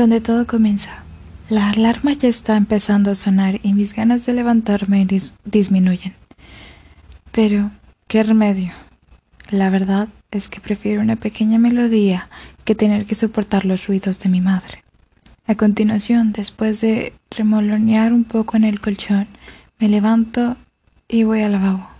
donde 0.00 0.22
todo 0.22 0.46
comienza. 0.46 1.04
La 1.50 1.68
alarma 1.68 2.14
ya 2.14 2.28
está 2.28 2.56
empezando 2.56 3.10
a 3.10 3.14
sonar 3.14 3.60
y 3.62 3.74
mis 3.74 3.94
ganas 3.94 4.24
de 4.24 4.32
levantarme 4.32 5.04
dis 5.04 5.34
disminuyen. 5.44 6.14
Pero, 7.32 7.70
¿qué 8.08 8.22
remedio? 8.22 8.72
La 9.50 9.68
verdad 9.68 10.08
es 10.30 10.48
que 10.48 10.60
prefiero 10.60 11.02
una 11.02 11.16
pequeña 11.16 11.58
melodía 11.58 12.30
que 12.64 12.74
tener 12.74 13.04
que 13.04 13.14
soportar 13.14 13.66
los 13.66 13.86
ruidos 13.88 14.18
de 14.20 14.30
mi 14.30 14.40
madre. 14.40 14.84
A 15.46 15.54
continuación, 15.54 16.32
después 16.32 16.80
de 16.80 17.12
remolonear 17.30 18.14
un 18.14 18.24
poco 18.24 18.56
en 18.56 18.64
el 18.64 18.80
colchón, 18.80 19.26
me 19.78 19.90
levanto 19.90 20.56
y 21.08 21.24
voy 21.24 21.42
al 21.42 21.52
lavabo. 21.52 21.90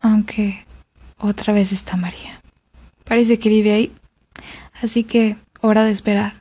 Aunque 0.00 0.64
otra 1.18 1.52
vez 1.52 1.70
está 1.70 1.96
María. 1.96 2.42
Parece 3.04 3.38
que 3.38 3.48
vive 3.48 3.72
ahí. 3.72 3.92
Así 4.82 5.04
que, 5.04 5.36
hora 5.60 5.84
de 5.84 5.92
esperar. 5.92 6.37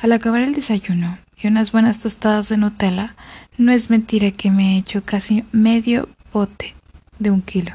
Al 0.00 0.12
acabar 0.12 0.42
el 0.42 0.54
desayuno 0.54 1.18
y 1.36 1.48
unas 1.48 1.72
buenas 1.72 1.98
tostadas 1.98 2.48
de 2.48 2.56
Nutella, 2.56 3.16
no 3.56 3.72
es 3.72 3.90
mentira 3.90 4.30
que 4.30 4.52
me 4.52 4.74
he 4.74 4.78
hecho 4.78 5.04
casi 5.04 5.44
medio 5.50 6.08
bote 6.32 6.76
de 7.18 7.32
un 7.32 7.42
kilo. 7.42 7.72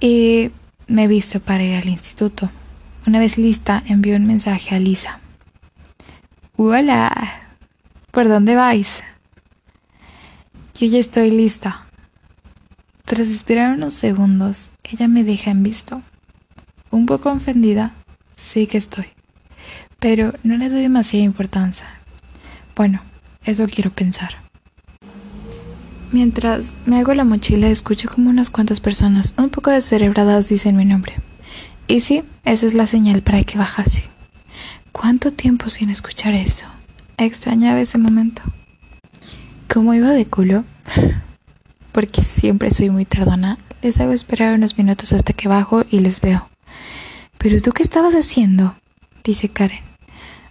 Y 0.00 0.52
me 0.86 1.04
he 1.04 1.06
visto 1.06 1.38
para 1.38 1.62
ir 1.62 1.74
al 1.74 1.88
instituto. 1.90 2.50
Una 3.06 3.18
vez 3.18 3.36
lista, 3.36 3.82
envió 3.88 4.16
un 4.16 4.26
mensaje 4.26 4.74
a 4.74 4.78
Lisa. 4.78 5.20
Hola, 6.56 7.12
¿por 8.10 8.28
dónde 8.28 8.54
vais? 8.54 9.02
Yo 10.78 10.86
ya 10.86 10.98
estoy 10.98 11.30
lista. 11.30 11.84
Tras 13.04 13.28
esperar 13.28 13.74
unos 13.74 13.92
segundos, 13.92 14.70
ella 14.82 15.08
me 15.08 15.24
deja 15.24 15.50
en 15.50 15.62
visto. 15.62 16.00
Un 16.90 17.04
poco 17.04 17.30
ofendida, 17.30 17.92
sí 18.34 18.66
que 18.66 18.78
estoy 18.78 19.08
pero 20.00 20.32
no 20.42 20.56
le 20.56 20.68
doy 20.68 20.80
demasiada 20.80 21.24
importancia. 21.24 21.86
Bueno, 22.74 23.02
eso 23.44 23.66
quiero 23.68 23.90
pensar. 23.90 24.30
Mientras 26.10 26.76
me 26.86 26.98
hago 26.98 27.14
la 27.14 27.24
mochila, 27.24 27.68
escucho 27.68 28.08
como 28.08 28.30
unas 28.30 28.50
cuantas 28.50 28.80
personas 28.80 29.34
un 29.36 29.50
poco 29.50 29.70
descerebradas 29.70 30.48
dicen 30.48 30.76
mi 30.76 30.84
nombre. 30.84 31.14
Y 31.86 32.00
sí, 32.00 32.24
esa 32.44 32.66
es 32.66 32.74
la 32.74 32.86
señal 32.86 33.22
para 33.22 33.44
que 33.44 33.58
bajase. 33.58 34.04
¿Cuánto 34.90 35.32
tiempo 35.32 35.68
sin 35.68 35.90
escuchar 35.90 36.34
eso? 36.34 36.64
Extrañaba 37.16 37.80
ese 37.80 37.98
momento. 37.98 38.42
¿Cómo 39.72 39.94
iba 39.94 40.10
de 40.10 40.26
culo? 40.26 40.64
Porque 41.92 42.22
siempre 42.22 42.70
soy 42.70 42.90
muy 42.90 43.04
tardona, 43.04 43.58
les 43.82 44.00
hago 44.00 44.12
esperar 44.12 44.54
unos 44.54 44.78
minutos 44.78 45.12
hasta 45.12 45.32
que 45.32 45.48
bajo 45.48 45.84
y 45.90 46.00
les 46.00 46.20
veo. 46.20 46.48
¿Pero 47.38 47.60
tú 47.60 47.72
qué 47.72 47.82
estabas 47.82 48.14
haciendo? 48.14 48.74
dice 49.22 49.48
Karen. 49.48 49.89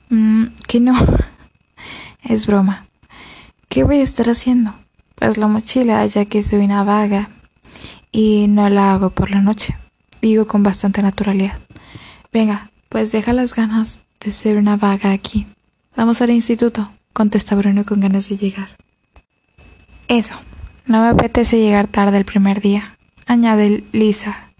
Mm, 0.10 0.48
que 0.68 0.80
no. 0.80 0.94
Es 2.24 2.48
broma. 2.48 2.88
¿Qué 3.70 3.84
voy 3.84 4.00
a 4.00 4.04
estar 4.04 4.30
haciendo? 4.30 4.74
Pues 5.16 5.38
la 5.38 5.48
mochila, 5.48 6.06
ya 6.06 6.26
que 6.26 6.44
soy 6.44 6.66
una 6.66 6.84
vaga 6.84 7.30
y 8.12 8.48
no 8.50 8.70
la 8.70 8.94
hago 8.94 9.12
por 9.12 9.32
la 9.32 9.42
noche. 9.42 9.78
Digo 10.22 10.48
con 10.48 10.64
bastante 10.64 11.02
naturalidad. 11.02 11.60
Venga, 12.34 12.70
pues 12.90 13.12
deja 13.12 13.32
las 13.34 13.56
ganas 13.56 14.02
de 14.20 14.32
ser 14.32 14.58
una 14.58 14.76
vaga 14.76 15.12
aquí. 15.12 15.48
Vamos 15.96 16.22
al 16.22 16.32
instituto, 16.32 16.92
contesta 17.14 17.56
Bruno 17.56 17.86
con 17.86 18.00
ganas 18.00 18.30
de 18.30 18.38
llegar. 18.38 18.70
Eso, 20.08 20.36
no 20.86 21.02
me 21.02 21.10
apetece 21.10 21.60
llegar 21.60 21.88
tarde 21.88 22.18
el 22.18 22.26
primer 22.26 22.62
día, 22.62 22.98
añade 23.28 23.84
Lisa. 23.92 24.52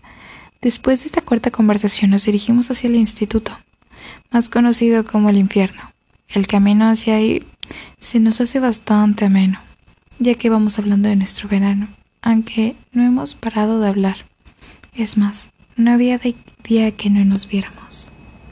Después 0.62 1.02
de 1.02 1.08
esta 1.08 1.22
cuarta 1.22 1.52
conversación 1.52 2.12
nos 2.12 2.26
dirigimos 2.26 2.70
hacia 2.70 2.90
el 2.90 2.96
instituto 2.96 3.58
más 4.32 4.50
conocido 4.50 5.06
como 5.06 5.30
el 5.30 5.38
infierno. 5.38 5.92
El 6.28 6.48
camino 6.48 6.90
hacia 6.90 7.16
ahí 7.16 7.44
se 8.00 8.20
nos 8.20 8.42
hace 8.42 8.60
bastante 8.60 9.26
ameno, 9.26 9.60
ya 10.20 10.36
que 10.36 10.50
vamos 10.50 10.78
hablando 10.80 11.10
de 11.10 11.16
nuestro 11.16 11.50
verano, 11.50 11.88
aunque 12.22 12.76
no 12.92 13.04
hemos 13.04 13.36
parado 13.36 13.80
de 13.80 13.90
hablar. 13.90 14.18
Es 14.94 15.18
más, 15.18 15.48
no 15.76 15.92
había 15.92 16.20
día 16.64 16.92
que 16.92 17.10
no 17.10 17.24
nos 17.26 17.48
viéramos. 17.48 18.12